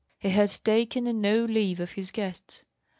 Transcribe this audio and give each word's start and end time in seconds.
He 0.17 0.29
had 0.29 0.49
taken 0.63 1.21
no 1.21 1.45
leave 1.45 1.79
of 1.79 1.91
his 1.91 2.09
guests. 2.09 2.63